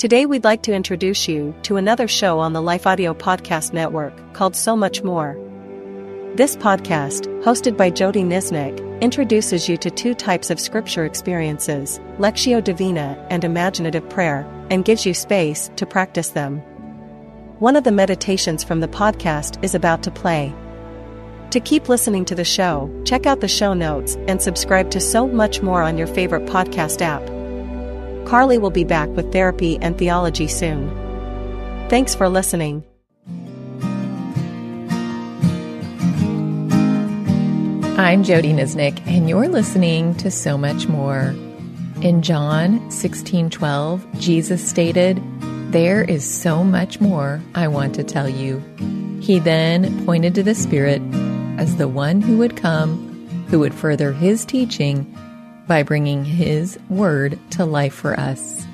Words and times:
Today, 0.00 0.24
we'd 0.24 0.44
like 0.44 0.62
to 0.62 0.72
introduce 0.72 1.28
you 1.28 1.54
to 1.64 1.76
another 1.76 2.08
show 2.08 2.38
on 2.38 2.54
the 2.54 2.62
Life 2.62 2.86
Audio 2.86 3.12
Podcast 3.12 3.74
Network 3.74 4.14
called 4.32 4.56
So 4.56 4.74
Much 4.74 5.02
More. 5.02 5.36
This 6.36 6.56
podcast, 6.56 7.26
hosted 7.42 7.76
by 7.76 7.90
Jodie 7.90 8.24
Niznik, 8.24 9.02
introduces 9.02 9.68
you 9.68 9.76
to 9.76 9.90
two 9.90 10.14
types 10.14 10.48
of 10.48 10.58
scripture 10.58 11.04
experiences 11.04 12.00
Lectio 12.16 12.64
Divina 12.64 13.22
and 13.28 13.44
imaginative 13.44 14.08
prayer, 14.08 14.46
and 14.70 14.86
gives 14.86 15.04
you 15.04 15.12
space 15.12 15.70
to 15.76 15.84
practice 15.84 16.30
them. 16.30 16.60
One 17.58 17.76
of 17.76 17.84
the 17.84 17.92
meditations 17.92 18.64
from 18.64 18.80
the 18.80 18.88
podcast 18.88 19.62
is 19.62 19.74
about 19.74 20.02
to 20.04 20.10
play. 20.10 20.54
To 21.50 21.60
keep 21.60 21.90
listening 21.90 22.24
to 22.24 22.34
the 22.34 22.42
show, 22.42 22.90
check 23.04 23.26
out 23.26 23.42
the 23.42 23.48
show 23.48 23.74
notes 23.74 24.16
and 24.28 24.40
subscribe 24.40 24.90
to 24.92 24.98
So 24.98 25.26
Much 25.26 25.60
More 25.60 25.82
on 25.82 25.98
your 25.98 26.06
favorite 26.06 26.46
podcast 26.46 27.02
app. 27.02 27.39
Carley 28.24 28.58
will 28.58 28.70
be 28.70 28.84
back 28.84 29.08
with 29.10 29.32
therapy 29.32 29.78
and 29.80 29.98
theology 29.98 30.46
soon. 30.46 30.88
Thanks 31.88 32.14
for 32.14 32.28
listening. 32.28 32.84
I'm 37.98 38.24
Jodie 38.24 38.54
Niznik, 38.54 39.06
and 39.06 39.28
you're 39.28 39.48
listening 39.48 40.14
to 40.16 40.30
So 40.30 40.56
Much 40.56 40.88
More. 40.88 41.34
In 42.00 42.22
John 42.22 42.80
16:12, 42.90 44.06
Jesus 44.18 44.66
stated, 44.66 45.20
"There 45.70 46.02
is 46.02 46.24
so 46.24 46.64
much 46.64 46.98
more 46.98 47.42
I 47.54 47.68
want 47.68 47.94
to 47.96 48.02
tell 48.02 48.26
you." 48.26 48.62
He 49.20 49.38
then 49.38 50.06
pointed 50.06 50.34
to 50.36 50.42
the 50.42 50.54
Spirit 50.54 51.02
as 51.58 51.76
the 51.76 51.88
one 51.88 52.22
who 52.22 52.38
would 52.38 52.56
come, 52.56 52.98
who 53.48 53.58
would 53.58 53.74
further 53.74 54.12
his 54.12 54.46
teaching 54.46 55.06
by 55.70 55.84
bringing 55.84 56.24
His 56.24 56.76
Word 56.88 57.38
to 57.52 57.64
life 57.64 57.94
for 57.94 58.18
us. 58.18 58.66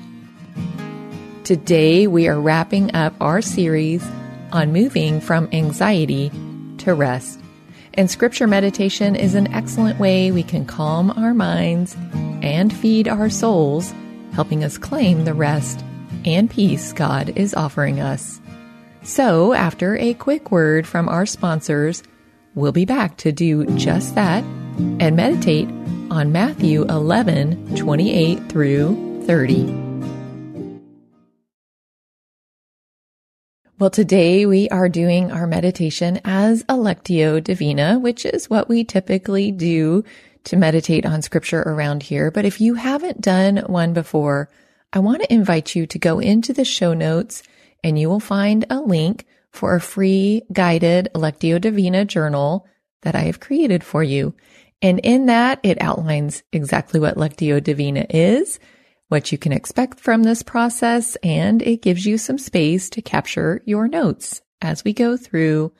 Today, 1.43 2.07
we 2.07 2.27
are 2.27 2.41
wrapping 2.41 2.95
up 2.95 3.13
our 3.21 3.39
series 3.39 4.03
on 4.51 4.73
moving 4.73 5.21
from 5.21 5.47
anxiety 5.51 6.31
to 6.79 6.95
rest. 6.95 7.39
And 7.93 8.09
scripture 8.09 8.47
meditation 8.47 9.15
is 9.15 9.35
an 9.35 9.53
excellent 9.53 9.99
way 9.99 10.31
we 10.31 10.41
can 10.41 10.65
calm 10.65 11.11
our 11.11 11.35
minds 11.35 11.95
and 12.41 12.75
feed 12.75 13.07
our 13.07 13.29
souls, 13.29 13.93
helping 14.33 14.63
us 14.63 14.79
claim 14.79 15.23
the 15.23 15.35
rest 15.35 15.85
and 16.25 16.49
peace 16.49 16.93
God 16.93 17.29
is 17.37 17.53
offering 17.53 17.99
us. 17.99 18.41
So, 19.03 19.53
after 19.53 19.97
a 19.97 20.15
quick 20.15 20.49
word 20.49 20.87
from 20.87 21.09
our 21.09 21.27
sponsors, 21.27 22.01
we'll 22.55 22.71
be 22.71 22.85
back 22.85 23.17
to 23.17 23.31
do 23.31 23.67
just 23.77 24.15
that 24.15 24.43
and 24.99 25.15
meditate 25.15 25.69
on 26.09 26.31
Matthew 26.31 26.83
11 26.83 27.75
28 27.75 28.49
through 28.49 29.23
30. 29.25 29.87
Well, 33.79 33.91
today 33.91 34.47
we 34.47 34.69
are 34.69 34.89
doing 34.89 35.31
our 35.31 35.45
meditation 35.45 36.19
as 36.25 36.63
a 36.63 36.73
Lectio 36.73 37.43
Divina, 37.43 37.99
which 37.99 38.25
is 38.25 38.49
what 38.49 38.67
we 38.67 38.83
typically 38.83 39.51
do 39.51 40.03
to 40.45 40.55
meditate 40.55 41.05
on 41.05 41.21
scripture 41.21 41.61
around 41.61 42.01
here. 42.01 42.31
But 42.31 42.45
if 42.45 42.59
you 42.59 42.73
haven't 42.73 43.21
done 43.21 43.57
one 43.67 43.93
before, 43.93 44.49
I 44.93 44.99
want 44.99 45.21
to 45.21 45.31
invite 45.31 45.75
you 45.75 45.85
to 45.85 45.99
go 45.99 46.17
into 46.17 46.53
the 46.53 46.65
show 46.65 46.93
notes 46.93 47.43
and 47.83 47.99
you 47.99 48.09
will 48.09 48.19
find 48.19 48.65
a 48.69 48.79
link 48.79 49.25
for 49.51 49.75
a 49.75 49.81
free 49.81 50.41
guided 50.51 51.09
Lectio 51.13 51.61
Divina 51.61 52.05
journal 52.05 52.65
that 53.01 53.15
I 53.15 53.21
have 53.21 53.39
created 53.39 53.83
for 53.83 54.01
you. 54.01 54.33
And 54.81 54.99
in 54.99 55.25
that, 55.25 55.59
it 55.63 55.81
outlines 55.81 56.43
exactly 56.51 56.99
what 56.99 57.17
Lectio 57.17 57.63
Divina 57.63 58.05
is, 58.09 58.59
what 59.07 59.31
you 59.31 59.37
can 59.37 59.51
expect 59.51 59.99
from 59.99 60.23
this 60.23 60.43
process, 60.43 61.15
and 61.23 61.61
it 61.61 61.81
gives 61.81 62.05
you 62.05 62.17
some 62.17 62.37
space 62.37 62.89
to 62.91 63.01
capture 63.01 63.61
your 63.65 63.87
notes 63.87 64.41
as 64.61 64.83
we 64.83 64.93
go 64.93 65.17
through 65.17 65.71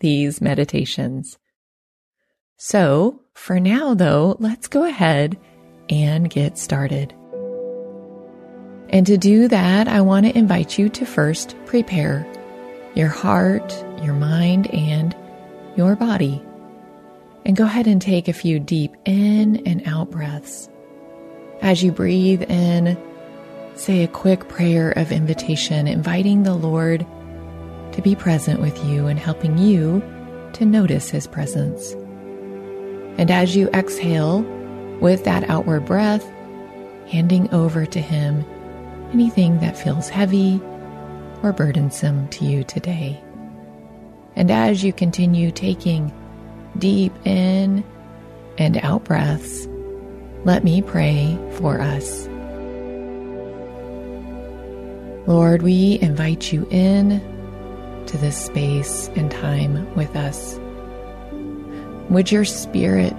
these 0.00 0.40
meditations. 0.40 1.38
So 2.56 3.22
for 3.34 3.58
now, 3.58 3.94
though, 3.94 4.36
let's 4.38 4.68
go 4.68 4.84
ahead 4.84 5.38
and 5.88 6.30
get 6.30 6.58
started. 6.58 7.12
And 8.90 9.06
to 9.06 9.16
do 9.18 9.48
that, 9.48 9.88
I 9.88 10.02
want 10.02 10.26
to 10.26 10.38
invite 10.38 10.78
you 10.78 10.88
to 10.90 11.06
first 11.06 11.56
prepare 11.66 12.26
your 12.94 13.08
heart, 13.08 13.72
your 14.02 14.14
mind, 14.14 14.68
and 14.72 15.16
your 15.76 15.96
body 15.96 16.40
and 17.44 17.56
go 17.56 17.64
ahead 17.64 17.86
and 17.86 18.00
take 18.00 18.28
a 18.28 18.32
few 18.32 18.58
deep 18.58 18.94
in 19.04 19.62
and 19.66 19.86
out 19.86 20.10
breaths. 20.10 20.68
As 21.60 21.82
you 21.82 21.92
breathe 21.92 22.42
in, 22.42 22.96
say 23.74 24.02
a 24.02 24.08
quick 24.08 24.48
prayer 24.48 24.92
of 24.92 25.12
invitation, 25.12 25.86
inviting 25.86 26.42
the 26.42 26.54
Lord 26.54 27.06
to 27.92 28.02
be 28.02 28.14
present 28.14 28.60
with 28.60 28.82
you 28.84 29.06
and 29.06 29.18
helping 29.18 29.58
you 29.58 30.02
to 30.54 30.64
notice 30.64 31.10
His 31.10 31.26
presence. 31.26 31.92
And 33.18 33.30
as 33.30 33.54
you 33.54 33.68
exhale 33.68 34.42
with 35.00 35.24
that 35.24 35.48
outward 35.48 35.84
breath, 35.84 36.28
handing 37.08 37.52
over 37.52 37.84
to 37.86 38.00
Him 38.00 38.44
anything 39.12 39.60
that 39.60 39.76
feels 39.76 40.08
heavy 40.08 40.60
or 41.42 41.52
burdensome 41.52 42.26
to 42.28 42.44
you 42.44 42.64
today. 42.64 43.22
And 44.34 44.50
as 44.50 44.82
you 44.82 44.92
continue 44.92 45.52
taking 45.52 46.12
deep 46.78 47.12
in 47.24 47.84
and 48.58 48.78
out 48.78 49.04
breaths, 49.04 49.68
let 50.44 50.64
me 50.64 50.82
pray 50.82 51.38
for 51.52 51.80
us. 51.80 52.28
Lord, 55.26 55.62
we 55.62 55.98
invite 56.02 56.52
you 56.52 56.68
in 56.70 57.20
to 58.06 58.18
this 58.18 58.36
space 58.36 59.08
and 59.16 59.30
time 59.30 59.92
with 59.94 60.14
us. 60.16 60.58
Would 62.10 62.30
your 62.30 62.44
spirit 62.44 63.16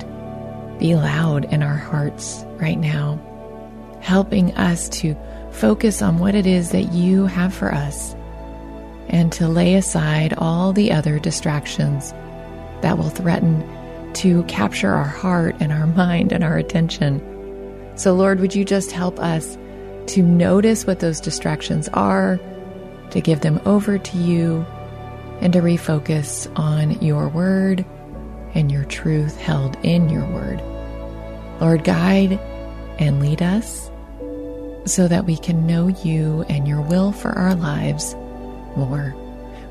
be 0.77 0.95
loud 0.95 1.45
in 1.45 1.63
our 1.63 1.77
hearts 1.77 2.43
right 2.57 2.77
now, 2.77 3.19
helping 4.01 4.53
us 4.55 4.87
to 4.89 5.15
focus 5.51 6.01
on 6.01 6.19
what 6.19 6.35
it 6.35 6.45
is 6.45 6.71
that 6.71 6.93
you 6.93 7.25
have 7.25 7.53
for 7.53 7.73
us 7.73 8.13
and 9.07 9.31
to 9.31 9.47
lay 9.47 9.75
aside 9.75 10.33
all 10.37 10.73
the 10.73 10.91
other 10.91 11.17
distractions 11.17 12.13
that 12.85 12.99
will 12.99 13.09
threaten 13.09 13.67
to 14.13 14.43
capture 14.43 14.93
our 14.93 15.07
heart 15.07 15.55
and 15.59 15.71
our 15.71 15.87
mind 15.87 16.31
and 16.31 16.43
our 16.43 16.55
attention. 16.55 17.19
So, 17.95 18.13
Lord, 18.13 18.39
would 18.41 18.53
you 18.53 18.63
just 18.63 18.91
help 18.91 19.19
us 19.19 19.57
to 20.13 20.21
notice 20.21 20.85
what 20.85 20.99
those 20.99 21.19
distractions 21.19 21.89
are, 21.93 22.39
to 23.09 23.21
give 23.21 23.41
them 23.41 23.59
over 23.65 23.97
to 23.97 24.17
you, 24.19 24.63
and 25.41 25.51
to 25.53 25.61
refocus 25.61 26.47
on 26.59 27.01
your 27.01 27.27
word 27.27 27.83
and 28.53 28.71
your 28.71 28.85
truth 28.85 29.35
held 29.35 29.75
in 29.83 30.07
your 30.07 30.25
word. 30.27 30.61
Lord, 31.59 31.83
guide 31.83 32.33
and 32.99 33.19
lead 33.19 33.41
us 33.41 33.89
so 34.85 35.07
that 35.07 35.25
we 35.25 35.37
can 35.37 35.65
know 35.65 35.87
you 35.87 36.45
and 36.49 36.67
your 36.67 36.81
will 36.81 37.11
for 37.11 37.31
our 37.31 37.55
lives 37.55 38.13
more. 38.77 39.15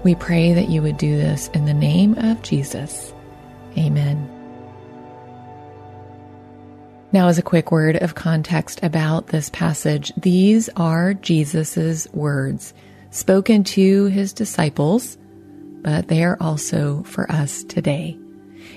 We 0.05 0.15
pray 0.15 0.53
that 0.53 0.69
you 0.69 0.83
would 0.83 0.99
do 0.99 1.17
this 1.17 1.49
in 1.49 1.65
the 1.65 1.73
name 1.73 2.19
of 2.19 2.43
Jesus. 2.43 3.13
Amen. 3.79 4.31
Now, 7.11 7.29
as 7.29 7.39
a 7.39 7.43
quick 7.43 7.73
word 7.73 7.97
of 7.97 8.15
context 8.15 8.83
about 8.83 9.29
this 9.29 9.49
passage, 9.49 10.13
these 10.17 10.69
are 10.77 11.15
Jesus' 11.15 12.07
words 12.13 12.75
spoken 13.13 13.65
to 13.65 14.07
his 14.07 14.35
disciples, 14.35 15.17
but 15.81 16.09
they 16.09 16.23
are 16.23 16.37
also 16.39 17.03
for 17.05 17.31
us 17.33 17.65
today. 17.65 18.19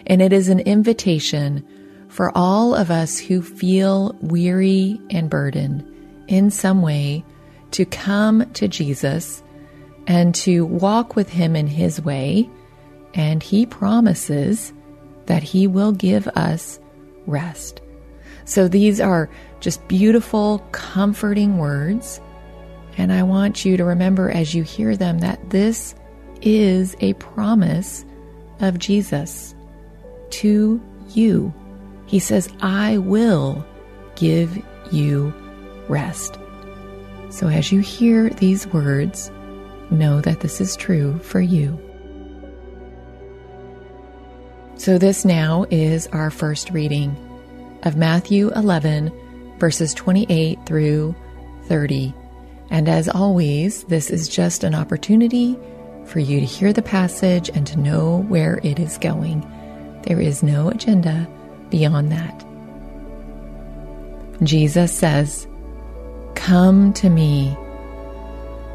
And 0.06 0.22
it 0.22 0.32
is 0.32 0.48
an 0.48 0.62
invitation 0.62 1.68
for 2.08 2.32
all 2.38 2.74
of 2.74 2.90
us 2.90 3.20
who 3.20 3.42
feel 3.42 4.16
weary 4.22 5.02
and 5.10 5.30
burdened 5.30 5.84
in 6.28 6.52
some 6.52 6.82
way 6.82 7.26
to 7.72 7.86
come 7.86 8.50
to 8.54 8.70
Jesus 8.70 9.44
and 10.08 10.34
to 10.34 10.66
walk 10.66 11.16
with 11.16 11.30
Him 11.30 11.56
in 11.56 11.68
His 11.68 12.02
way. 12.02 12.50
And 13.14 13.44
He 13.44 13.66
promises 13.66 14.74
that 15.26 15.44
He 15.44 15.68
will 15.68 15.92
give 15.92 16.28
us 16.30 16.80
rest. 17.26 17.82
So 18.46 18.68
these 18.68 19.02
are 19.02 19.30
just 19.60 19.86
beautiful, 19.88 20.60
comforting 20.72 21.58
words. 21.58 22.22
And 22.98 23.12
I 23.12 23.24
want 23.24 23.66
you 23.66 23.78
to 23.78 23.84
remember 23.84 24.32
as 24.32 24.56
you 24.56 24.64
hear 24.64 24.96
them 24.96 25.20
that 25.20 25.50
this 25.50 25.94
is 26.42 26.96
a 27.02 27.14
promise 27.16 28.06
of 28.60 28.80
Jesus 28.80 29.54
to 30.30 30.82
you. 31.10 31.54
He 32.06 32.20
says, 32.20 32.50
I 32.62 32.98
will 33.00 33.66
give 34.16 34.58
you 34.92 35.34
rest. 35.90 36.40
So 37.30 37.48
as 37.48 37.72
you 37.72 37.82
hear 37.82 38.30
these 38.30 38.66
words, 38.68 39.30
know 39.92 40.22
that 40.22 40.42
this 40.42 40.62
is 40.62 40.76
true 40.76 41.20
for 41.20 41.42
you. 41.42 41.80
So, 44.76 44.98
this 44.98 45.26
now 45.26 45.66
is 45.72 46.08
our 46.08 46.30
first 46.30 46.70
reading 46.70 47.16
of 47.84 47.96
Matthew 47.96 48.52
11, 48.52 49.12
verses 49.58 49.94
28 49.94 50.60
through 50.66 51.16
30. 51.66 52.14
And 52.70 52.88
as 52.88 53.10
always, 53.10 53.84
this 53.86 54.10
is 54.10 54.28
just 54.28 54.64
an 54.64 54.76
opportunity 54.76 55.58
for 56.06 56.20
you 56.20 56.40
to 56.40 56.46
hear 56.46 56.74
the 56.74 56.82
passage 56.82 57.50
and 57.50 57.66
to 57.68 57.80
know 57.80 58.24
where 58.28 58.60
it 58.64 58.80
is 58.80 58.98
going. 58.98 59.42
There 60.04 60.22
is 60.22 60.44
no 60.44 60.70
agenda 60.70 61.28
beyond 61.70 62.12
that. 62.12 62.46
Jesus 64.44 64.92
says, 64.92 65.48
Come 66.36 66.94
to 66.94 67.10
me, 67.10 67.58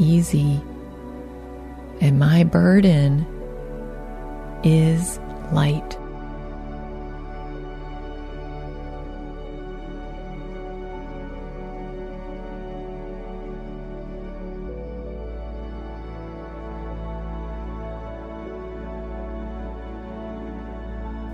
easy, 0.00 0.60
and 2.00 2.18
my 2.18 2.42
burden 2.42 3.26
is 4.64 5.18
light. 5.52 5.96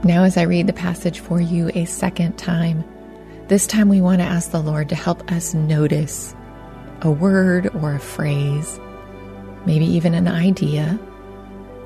Now, 0.05 0.23
as 0.23 0.37
I 0.37 0.43
read 0.43 0.69
the 0.69 0.73
passage 0.73 1.19
for 1.19 1.41
you 1.41 1.71
a 1.75 1.85
second 1.85 2.39
time, 2.39 2.85
this 3.49 3.67
time 3.67 3.89
we 3.89 4.01
want 4.01 4.21
to 4.21 4.25
ask 4.25 4.53
the 4.53 4.61
Lord 4.63 4.89
to 4.91 4.95
help 4.95 5.33
us 5.33 5.53
notice 5.53 6.33
a 7.03 7.11
word 7.11 7.75
or 7.75 7.95
a 7.95 8.01
phrase, 8.01 8.81
maybe 9.67 9.85
even 9.85 10.15
an 10.15 10.29
idea. 10.29 10.99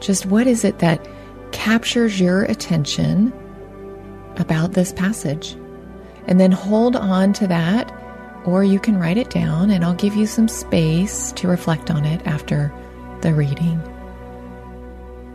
Just 0.01 0.27
what 0.27 0.47
is 0.47 0.65
it 0.65 0.79
that 0.79 1.07
captures 1.53 2.21
your 2.21 2.45
attention 2.45 3.33
about 4.37 4.73
this 4.73 4.93
passage? 4.93 5.57
And 6.27 6.39
then 6.39 6.53
hold 6.53 6.97
on 6.97 7.33
to 7.35 7.47
that, 7.49 7.93
or 8.45 8.63
you 8.63 8.79
can 8.79 8.99
write 8.99 9.17
it 9.17 9.31
down, 9.31 9.71
and 9.71 9.85
I'll 9.85 9.95
give 9.95 10.15
you 10.15 10.27
some 10.27 10.49
space 10.49 11.33
to 11.33 11.49
reflect 11.49 11.91
on 11.91 12.05
it 12.05 12.25
after 12.27 12.73
the 13.23 13.35
reading. 13.35 13.81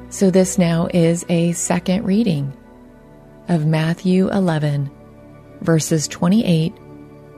So, 0.09 0.31
this 0.31 0.57
now 0.57 0.87
is 0.93 1.25
a 1.27 1.51
second 1.53 2.05
reading 2.05 2.55
of 3.49 3.65
Matthew 3.65 4.29
11, 4.29 4.89
verses 5.61 6.07
28 6.07 6.73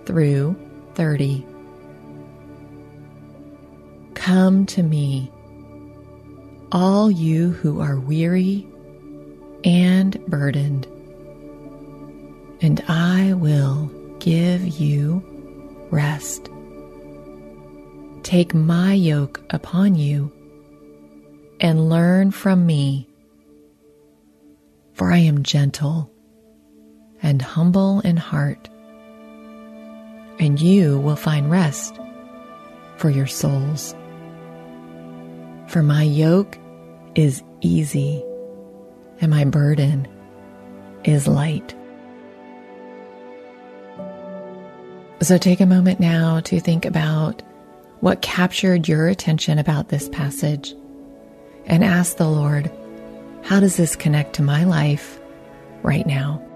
through 0.06 0.56
30. 0.95 1.45
Come 4.27 4.65
to 4.65 4.83
me, 4.83 5.31
all 6.74 7.09
you 7.09 7.51
who 7.51 7.79
are 7.79 7.97
weary 7.97 8.68
and 9.63 10.19
burdened, 10.25 10.85
and 12.59 12.83
I 12.89 13.35
will 13.35 13.89
give 14.19 14.68
you 14.68 15.24
rest. 15.91 16.50
Take 18.24 18.53
my 18.53 18.91
yoke 18.91 19.41
upon 19.50 19.95
you 19.95 20.29
and 21.62 21.88
learn 21.88 22.31
from 22.31 22.65
me 22.65 23.07
for 24.91 25.09
I 25.09 25.19
am 25.19 25.44
gentle 25.44 26.12
and 27.24 27.41
humble 27.41 28.01
in 28.01 28.18
heart, 28.18 28.68
and 30.38 30.59
you 30.59 31.00
will 31.00 31.15
find 31.15 31.50
rest 31.50 31.97
for 32.97 33.09
your 33.09 33.27
souls. 33.27 33.95
For 35.67 35.83
my 35.83 36.03
yoke 36.03 36.57
is 37.15 37.43
easy 37.61 38.23
and 39.19 39.29
my 39.29 39.43
burden 39.43 40.07
is 41.03 41.27
light. 41.27 41.75
So 45.21 45.37
take 45.37 45.59
a 45.59 45.65
moment 45.65 45.99
now 45.99 46.39
to 46.41 46.59
think 46.59 46.85
about 46.85 47.41
what 47.99 48.21
captured 48.21 48.87
your 48.87 49.07
attention 49.07 49.57
about 49.57 49.89
this 49.89 50.07
passage 50.09 50.73
and 51.65 51.83
ask 51.83 52.17
the 52.17 52.29
Lord 52.29 52.71
how 53.43 53.59
does 53.59 53.77
this 53.77 53.95
connect 53.95 54.33
to 54.33 54.43
my 54.43 54.63
life 54.63 55.19
right 55.81 56.05
now? 56.05 56.46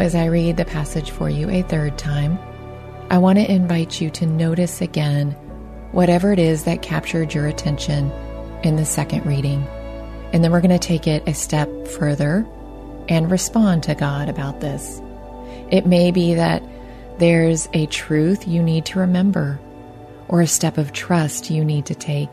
As 0.00 0.14
I 0.14 0.26
read 0.26 0.56
the 0.56 0.64
passage 0.64 1.10
for 1.10 1.28
you 1.28 1.50
a 1.50 1.62
third 1.62 1.98
time, 1.98 2.38
I 3.10 3.18
want 3.18 3.38
to 3.38 3.52
invite 3.52 4.00
you 4.00 4.08
to 4.10 4.24
notice 4.24 4.80
again 4.80 5.32
whatever 5.92 6.32
it 6.32 6.38
is 6.38 6.64
that 6.64 6.80
captured 6.80 7.34
your 7.34 7.46
attention 7.46 8.10
in 8.62 8.76
the 8.76 8.86
second 8.86 9.26
reading. 9.26 9.62
And 10.32 10.42
then 10.42 10.52
we're 10.52 10.62
going 10.62 10.70
to 10.70 10.78
take 10.78 11.06
it 11.06 11.28
a 11.28 11.34
step 11.34 11.68
further 11.86 12.46
and 13.08 13.30
respond 13.30 13.82
to 13.82 13.94
God 13.94 14.30
about 14.30 14.60
this. 14.60 15.02
It 15.70 15.86
may 15.86 16.12
be 16.12 16.32
that 16.34 16.62
there's 17.18 17.68
a 17.74 17.84
truth 17.86 18.48
you 18.48 18.62
need 18.62 18.86
to 18.86 19.00
remember, 19.00 19.60
or 20.28 20.40
a 20.40 20.46
step 20.46 20.78
of 20.78 20.94
trust 20.94 21.50
you 21.50 21.62
need 21.62 21.84
to 21.86 21.94
take, 21.94 22.30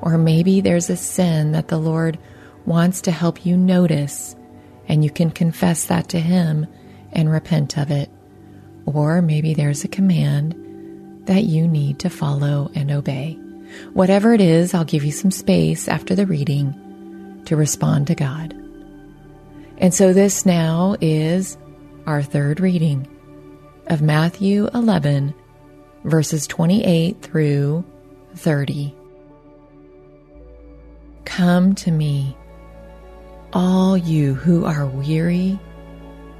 or 0.00 0.16
maybe 0.16 0.60
there's 0.60 0.90
a 0.90 0.96
sin 0.96 1.52
that 1.52 1.68
the 1.68 1.78
Lord 1.78 2.18
wants 2.66 3.00
to 3.02 3.10
help 3.10 3.44
you 3.44 3.56
notice 3.56 4.36
and 4.86 5.02
you 5.02 5.10
can 5.10 5.30
confess 5.30 5.86
that 5.86 6.08
to 6.10 6.20
Him 6.20 6.66
and 7.14 7.30
repent 7.30 7.78
of 7.78 7.90
it. 7.90 8.10
Or 8.86 9.22
maybe 9.22 9.54
there's 9.54 9.84
a 9.84 9.88
command 9.88 10.54
that 11.26 11.44
you 11.44 11.66
need 11.66 12.00
to 12.00 12.10
follow 12.10 12.70
and 12.74 12.90
obey. 12.90 13.38
Whatever 13.92 14.34
it 14.34 14.40
is, 14.40 14.74
I'll 14.74 14.84
give 14.84 15.04
you 15.04 15.12
some 15.12 15.30
space 15.30 15.88
after 15.88 16.14
the 16.14 16.26
reading 16.26 17.42
to 17.46 17.56
respond 17.56 18.06
to 18.08 18.14
God. 18.14 18.52
And 19.78 19.92
so 19.92 20.12
this 20.12 20.46
now 20.46 20.96
is 21.00 21.56
our 22.06 22.22
third 22.22 22.60
reading 22.60 23.08
of 23.88 24.02
Matthew 24.02 24.68
11, 24.74 25.34
verses 26.04 26.46
28 26.46 27.22
through 27.22 27.84
30. 28.36 28.94
Come 31.24 31.74
to 31.76 31.90
me 31.90 32.36
all 33.52 33.96
you 33.96 34.34
who 34.34 34.64
are 34.64 34.86
weary 34.86 35.58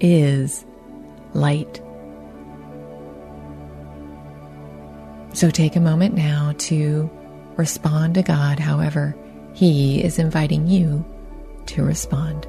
is 0.00 0.64
light. 1.32 1.80
So 5.32 5.50
take 5.50 5.74
a 5.74 5.80
moment 5.80 6.14
now 6.14 6.54
to 6.58 7.10
respond 7.56 8.14
to 8.14 8.22
God 8.22 8.58
however 8.58 9.16
He 9.52 10.02
is 10.02 10.18
inviting 10.18 10.66
you 10.66 11.04
to 11.66 11.82
respond. 11.82 12.46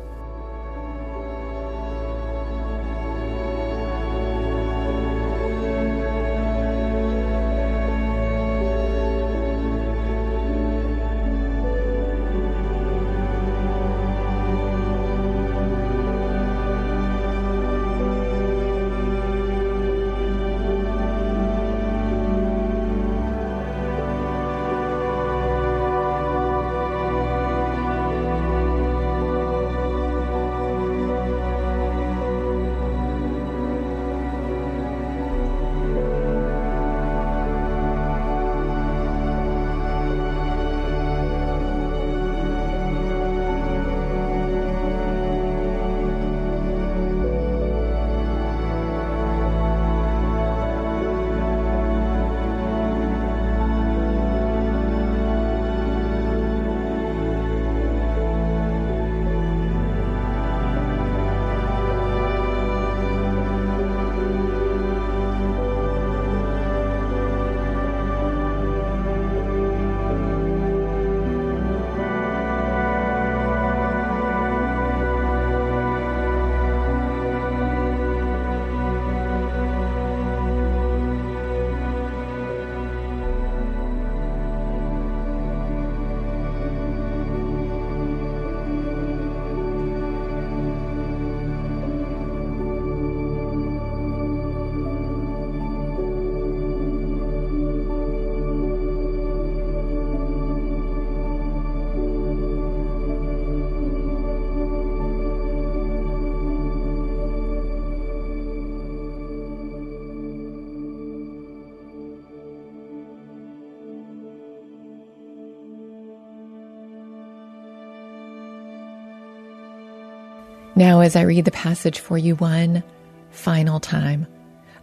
Now, 120.75 120.99
as 120.99 121.15
I 121.15 121.21
read 121.21 121.45
the 121.45 121.51
passage 121.51 121.99
for 121.99 122.17
you 122.17 122.35
one 122.35 122.83
final 123.29 123.79
time, 123.79 124.27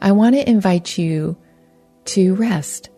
I 0.00 0.12
want 0.12 0.34
to 0.34 0.48
invite 0.48 0.96
you 0.96 1.36
to 2.06 2.34
rest 2.34 2.88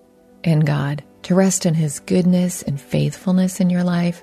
in 0.44 0.60
God, 0.60 1.02
to 1.24 1.34
rest 1.34 1.66
in 1.66 1.74
His 1.74 1.98
goodness 1.98 2.62
and 2.62 2.80
faithfulness 2.80 3.60
in 3.60 3.68
your 3.68 3.82
life, 3.82 4.22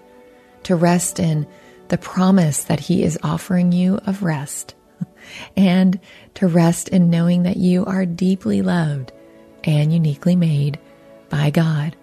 to 0.64 0.76
rest 0.78 1.20
in 1.20 1.46
the 1.90 1.98
promise 1.98 2.64
that 2.64 2.80
He 2.80 3.04
is 3.04 3.20
offering 3.24 3.74
you 3.74 4.00
of 4.06 4.24
rest, 4.24 4.74
and 5.58 6.00
to 6.36 6.48
rest 6.48 6.88
in 6.88 7.10
knowing 7.10 7.44
that 7.44 7.58
you 7.58 7.84
are 7.86 8.06
deeply 8.06 8.62
loved 8.62 9.12
and 9.66 9.92
uniquely 9.92 10.38
made 10.38 10.80
by 11.30 11.50
God. 11.50 11.98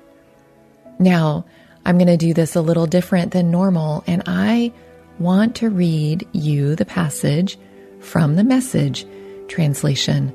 Now, 0.99 1.47
I'm 1.87 1.97
going 1.97 2.09
to 2.09 2.19
do 2.19 2.35
this 2.35 2.57
a 2.57 2.61
little 2.61 2.87
different 2.87 3.33
than 3.33 3.51
normal, 3.51 4.05
and 4.07 4.23
I 4.27 4.75
want 5.19 5.57
to 5.57 5.71
read 5.71 6.27
you 6.33 6.77
the 6.77 6.85
passage 6.85 7.59
from 8.01 8.37
the 8.37 8.45
message 8.45 9.07
translation, 9.49 10.33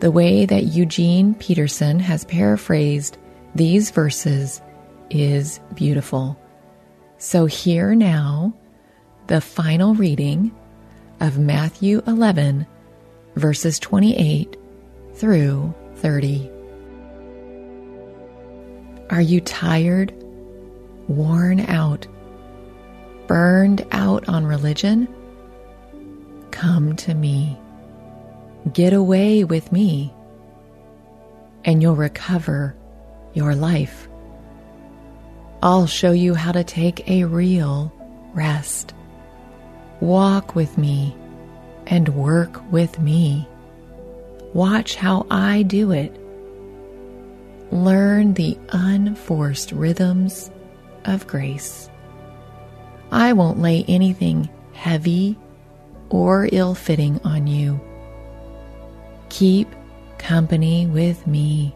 the 0.00 0.10
way 0.10 0.46
that 0.46 0.64
Eugene 0.64 1.34
Peterson 1.34 1.98
has 1.98 2.24
paraphrased 2.24 3.18
these 3.54 3.90
verses 3.90 4.60
is 5.10 5.60
beautiful. 5.74 6.38
So, 7.18 7.46
here 7.46 7.94
now, 7.94 8.54
the 9.26 9.40
final 9.40 9.94
reading 9.94 10.54
of 11.20 11.38
Matthew 11.38 12.02
11, 12.06 12.66
verses 13.36 13.78
28 13.78 14.56
through 15.14 15.74
30. 15.96 16.50
Are 19.10 19.20
you 19.20 19.40
tired, 19.40 20.14
worn 21.08 21.60
out? 21.60 22.06
Burned 23.30 23.86
out 23.92 24.28
on 24.28 24.44
religion, 24.44 25.06
come 26.50 26.96
to 26.96 27.14
me. 27.14 27.56
Get 28.72 28.92
away 28.92 29.44
with 29.44 29.70
me, 29.70 30.12
and 31.64 31.80
you'll 31.80 31.94
recover 31.94 32.74
your 33.32 33.54
life. 33.54 34.08
I'll 35.62 35.86
show 35.86 36.10
you 36.10 36.34
how 36.34 36.50
to 36.50 36.64
take 36.64 37.08
a 37.08 37.22
real 37.22 37.92
rest. 38.34 38.94
Walk 40.00 40.56
with 40.56 40.76
me 40.76 41.14
and 41.86 42.08
work 42.08 42.60
with 42.72 42.98
me. 42.98 43.46
Watch 44.54 44.96
how 44.96 45.24
I 45.30 45.62
do 45.62 45.92
it. 45.92 46.20
Learn 47.70 48.34
the 48.34 48.58
unforced 48.72 49.70
rhythms 49.70 50.50
of 51.04 51.28
grace. 51.28 51.88
I 53.12 53.32
won't 53.32 53.60
lay 53.60 53.84
anything 53.88 54.48
heavy 54.72 55.36
or 56.08 56.48
ill 56.52 56.74
fitting 56.74 57.20
on 57.24 57.46
you. 57.46 57.80
Keep 59.28 59.68
company 60.18 60.86
with 60.86 61.26
me, 61.26 61.74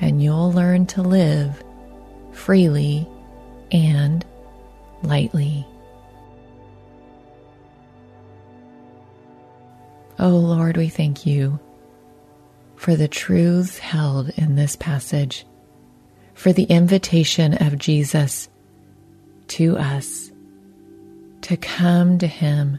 and 0.00 0.22
you'll 0.22 0.52
learn 0.52 0.86
to 0.86 1.02
live 1.02 1.62
freely 2.32 3.06
and 3.70 4.24
lightly. 5.02 5.66
Oh 10.18 10.36
Lord, 10.36 10.76
we 10.76 10.88
thank 10.88 11.26
you 11.26 11.58
for 12.76 12.96
the 12.96 13.08
truths 13.08 13.78
held 13.78 14.30
in 14.30 14.56
this 14.56 14.76
passage, 14.76 15.46
for 16.34 16.52
the 16.52 16.64
invitation 16.64 17.54
of 17.54 17.78
Jesus 17.78 18.48
to 19.48 19.76
us 19.76 20.30
to 21.42 21.56
come 21.56 22.18
to 22.18 22.26
Him 22.26 22.78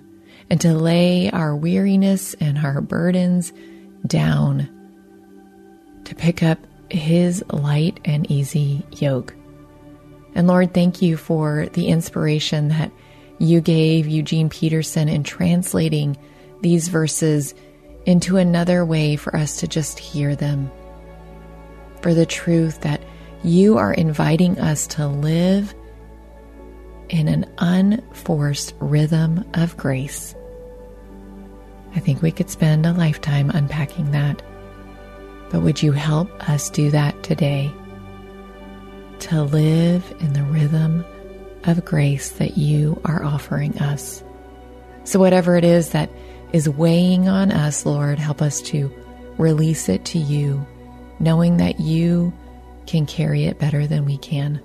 and 0.49 0.59
to 0.61 0.73
lay 0.73 1.29
our 1.31 1.55
weariness 1.55 2.33
and 2.35 2.57
our 2.57 2.81
burdens 2.81 3.53
down, 4.07 4.69
to 6.05 6.15
pick 6.15 6.43
up 6.43 6.59
His 6.89 7.43
light 7.51 7.99
and 8.05 8.29
easy 8.31 8.85
yoke. 8.91 9.33
And 10.35 10.47
Lord, 10.47 10.73
thank 10.73 11.01
you 11.01 11.15
for 11.17 11.67
the 11.73 11.87
inspiration 11.87 12.69
that 12.69 12.91
you 13.39 13.61
gave 13.61 14.07
Eugene 14.07 14.49
Peterson 14.49 15.09
in 15.09 15.23
translating 15.23 16.17
these 16.61 16.87
verses 16.87 17.53
into 18.05 18.37
another 18.37 18.85
way 18.85 19.15
for 19.15 19.35
us 19.35 19.57
to 19.57 19.67
just 19.67 19.99
hear 19.99 20.35
them. 20.35 20.71
For 22.01 22.13
the 22.13 22.25
truth 22.25 22.81
that 22.81 23.01
you 23.43 23.77
are 23.77 23.93
inviting 23.93 24.59
us 24.59 24.87
to 24.87 25.07
live 25.07 25.73
in 27.13 27.29
an 27.29 27.45
unforced 27.59 28.73
rhythm 28.79 29.45
of 29.53 29.77
grace. 29.77 30.35
I 31.95 31.99
think 31.99 32.21
we 32.21 32.31
could 32.31 32.49
spend 32.49 32.85
a 32.85 32.91
lifetime 32.91 33.49
unpacking 33.51 34.11
that. 34.11 34.41
But 35.49 35.61
would 35.61 35.81
you 35.81 35.91
help 35.93 36.29
us 36.49 36.69
do 36.69 36.91
that 36.91 37.23
today? 37.23 37.71
to 39.23 39.41
live 39.41 40.13
in 40.19 40.33
the 40.33 40.43
rhythm 40.43 41.05
of 41.63 41.85
grace 41.85 42.31
that 42.31 42.57
you 42.57 42.99
are 43.05 43.23
offering 43.23 43.77
us. 43.79 44.21
So, 45.05 45.17
whatever 45.17 45.55
it 45.55 45.63
is 45.63 45.91
that 45.91 46.09
is 46.51 46.67
weighing 46.67 47.29
on 47.29 47.49
us, 47.51 47.85
Lord, 47.85 48.19
help 48.19 48.41
us 48.41 48.61
to 48.63 48.91
release 49.37 49.87
it 49.87 50.03
to 50.05 50.19
you, 50.19 50.65
knowing 51.19 51.57
that 51.57 51.79
you 51.79 52.33
can 52.85 53.05
carry 53.05 53.45
it 53.45 53.59
better 53.59 53.87
than 53.87 54.03
we 54.03 54.17
can. 54.17 54.61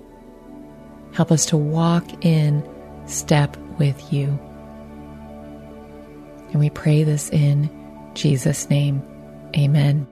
Help 1.19 1.33
us 1.33 1.47
to 1.47 1.57
walk 1.57 2.23
in 2.23 2.63
step 3.05 3.57
with 3.77 4.13
you. 4.13 4.27
And 6.51 6.61
we 6.61 6.69
pray 6.69 7.03
this 7.03 7.29
in 7.29 7.69
Jesus' 8.13 8.69
name. 8.69 9.03
Amen. 9.53 10.07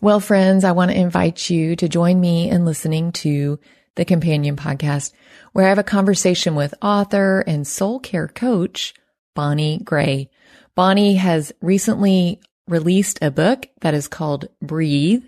Well, 0.00 0.18
friends, 0.18 0.64
I 0.64 0.72
want 0.72 0.90
to 0.90 0.98
invite 0.98 1.48
you 1.48 1.76
to 1.76 1.88
join 1.88 2.20
me 2.20 2.50
in 2.50 2.64
listening 2.64 3.12
to 3.12 3.60
the 3.94 4.04
Companion 4.04 4.56
Podcast, 4.56 5.12
where 5.52 5.66
I 5.66 5.68
have 5.68 5.78
a 5.78 5.84
conversation 5.84 6.56
with 6.56 6.74
author 6.82 7.44
and 7.46 7.64
soul 7.64 8.00
care 8.00 8.26
coach, 8.26 8.92
Bonnie 9.36 9.78
Gray. 9.78 10.30
Bonnie 10.74 11.14
has 11.14 11.52
recently 11.60 12.40
released 12.66 13.20
a 13.22 13.30
book 13.30 13.68
that 13.82 13.94
is 13.94 14.08
called 14.08 14.48
Breathe 14.60 15.22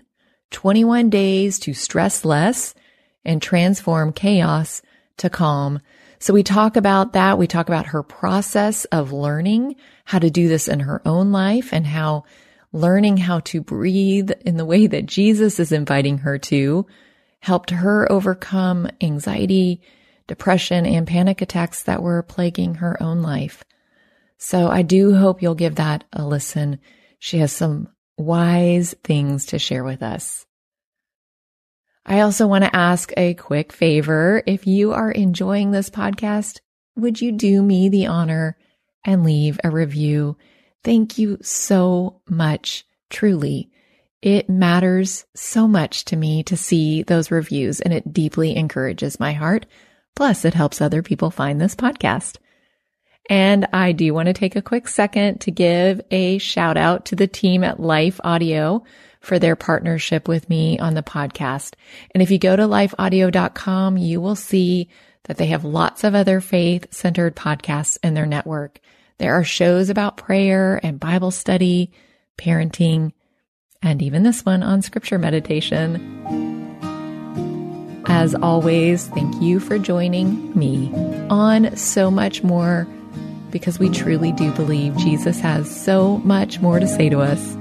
21 0.51 1.09
Days 1.09 1.59
to 1.59 1.73
Stress 1.73 2.23
Less 2.25 2.73
and 3.25 3.41
Transform 3.41 4.13
Chaos 4.13 4.81
to 5.17 5.29
Calm. 5.29 5.79
So 6.19 6.33
we 6.33 6.43
talk 6.43 6.75
about 6.75 7.13
that. 7.13 7.37
We 7.37 7.47
talk 7.47 7.67
about 7.67 7.87
her 7.87 8.01
process 8.01 8.85
of 8.85 9.11
learning 9.11 9.75
how 10.05 10.19
to 10.19 10.29
do 10.29 10.47
this 10.47 10.67
in 10.67 10.79
her 10.81 11.01
own 11.05 11.31
life 11.31 11.73
and 11.73 11.85
how 11.85 12.23
learning 12.71 13.17
how 13.17 13.39
to 13.41 13.61
breathe 13.61 14.31
in 14.45 14.57
the 14.57 14.65
way 14.65 14.87
that 14.87 15.05
Jesus 15.05 15.59
is 15.59 15.71
inviting 15.71 16.19
her 16.19 16.37
to 16.37 16.85
helped 17.39 17.69
her 17.69 18.11
overcome 18.11 18.89
anxiety, 19.01 19.81
depression, 20.25 20.85
and 20.85 21.07
panic 21.07 21.41
attacks 21.41 21.83
that 21.83 22.01
were 22.01 22.23
plaguing 22.23 22.75
her 22.75 23.01
own 23.01 23.21
life. 23.21 23.63
So 24.37 24.69
I 24.69 24.81
do 24.81 25.15
hope 25.15 25.41
you'll 25.41 25.55
give 25.55 25.75
that 25.75 26.03
a 26.13 26.25
listen. 26.25 26.79
She 27.19 27.37
has 27.39 27.51
some 27.51 27.89
wise 28.17 28.95
things 29.03 29.47
to 29.47 29.59
share 29.59 29.83
with 29.83 30.01
us. 30.03 30.45
I 32.05 32.21
also 32.21 32.47
want 32.47 32.63
to 32.63 32.75
ask 32.75 33.11
a 33.17 33.33
quick 33.33 33.73
favor. 33.73 34.41
If 34.45 34.65
you 34.65 34.93
are 34.93 35.11
enjoying 35.11 35.71
this 35.71 35.89
podcast, 35.89 36.59
would 36.95 37.21
you 37.21 37.31
do 37.31 37.61
me 37.61 37.89
the 37.89 38.07
honor 38.07 38.57
and 39.03 39.23
leave 39.23 39.59
a 39.63 39.69
review? 39.69 40.37
Thank 40.83 41.17
you 41.17 41.37
so 41.41 42.21
much. 42.29 42.85
Truly. 43.09 43.69
It 44.21 44.49
matters 44.49 45.25
so 45.35 45.67
much 45.67 46.05
to 46.05 46.15
me 46.15 46.43
to 46.43 46.57
see 46.57 47.03
those 47.03 47.29
reviews 47.29 47.81
and 47.81 47.93
it 47.93 48.13
deeply 48.13 48.55
encourages 48.55 49.19
my 49.19 49.33
heart. 49.33 49.65
Plus, 50.15 50.43
it 50.43 50.53
helps 50.55 50.81
other 50.81 51.03
people 51.03 51.29
find 51.29 51.61
this 51.61 51.75
podcast. 51.75 52.37
And 53.29 53.67
I 53.73 53.91
do 53.91 54.13
want 54.13 54.27
to 54.27 54.33
take 54.33 54.55
a 54.55 54.61
quick 54.61 54.87
second 54.87 55.41
to 55.41 55.51
give 55.51 56.01
a 56.11 56.37
shout 56.37 56.77
out 56.77 57.05
to 57.05 57.15
the 57.15 57.27
team 57.27 57.63
at 57.63 57.79
Life 57.79 58.19
Audio 58.23 58.83
for 59.19 59.39
their 59.39 59.55
partnership 59.55 60.27
with 60.27 60.49
me 60.49 60.79
on 60.79 60.93
the 60.93 61.03
podcast. 61.03 61.73
And 62.11 62.23
if 62.23 62.31
you 62.31 62.39
go 62.39 62.55
to 62.55 62.63
lifeaudio.com, 62.63 63.97
you 63.97 64.21
will 64.21 64.35
see 64.35 64.87
that 65.23 65.37
they 65.37 65.47
have 65.47 65.65
lots 65.65 66.03
of 66.05 66.15
other 66.15 66.39
faith 66.39 66.87
centered 66.93 67.35
podcasts 67.35 67.97
in 68.01 68.13
their 68.13 68.25
network. 68.25 68.79
There 69.17 69.33
are 69.33 69.43
shows 69.43 69.89
about 69.89 70.17
prayer 70.17 70.79
and 70.81 70.99
Bible 70.99 71.31
study, 71.31 71.91
parenting, 72.37 73.11
and 73.81 74.01
even 74.01 74.23
this 74.23 74.45
one 74.45 74.63
on 74.63 74.81
scripture 74.81 75.19
meditation. 75.19 76.13
As 78.07 78.33
always, 78.35 79.07
thank 79.07 79.41
you 79.41 79.59
for 79.59 79.77
joining 79.77 80.57
me 80.57 80.91
on 81.29 81.75
so 81.75 82.09
much 82.09 82.41
more 82.41 82.87
because 83.51 83.79
we 83.79 83.89
truly 83.89 84.31
do 84.31 84.51
believe 84.51 84.97
Jesus 84.97 85.39
has 85.39 85.69
so 85.69 86.17
much 86.19 86.59
more 86.59 86.79
to 86.79 86.87
say 86.87 87.09
to 87.09 87.21
us, 87.21 87.55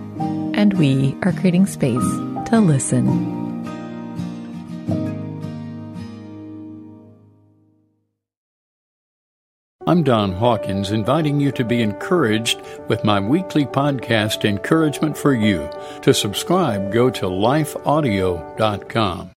and 0.55 0.75
we 0.75 1.16
are 1.22 1.33
creating 1.33 1.66
space 1.66 2.09
to 2.49 2.61
listen. 2.61 3.37
I'm 9.88 10.03
Don 10.03 10.33
Hawkins, 10.33 10.90
inviting 10.90 11.38
you 11.38 11.53
to 11.53 11.64
be 11.64 11.81
encouraged 11.81 12.61
with 12.88 13.05
my 13.05 13.20
weekly 13.20 13.64
podcast, 13.64 14.44
Encouragement 14.44 15.16
for 15.16 15.33
You. 15.33 15.70
To 16.03 16.12
subscribe, 16.12 16.92
go 16.92 17.09
to 17.09 17.27
lifeaudio.com. 17.27 19.31